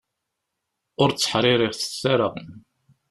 [1.01, 2.29] Ur tteḥṛiṛitet ara!